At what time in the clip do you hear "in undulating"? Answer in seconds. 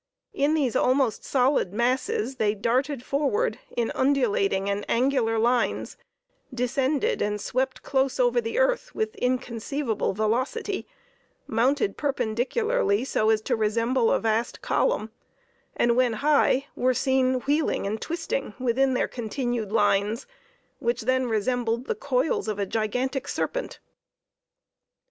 3.77-4.67